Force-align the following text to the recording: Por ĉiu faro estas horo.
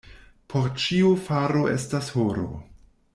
Por 0.53 0.69
ĉiu 0.83 1.11
faro 1.27 1.61
estas 1.75 2.09
horo. 2.17 2.49